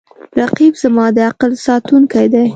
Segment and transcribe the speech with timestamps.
[0.39, 2.45] رقیب زما د عقل ساتونکی دی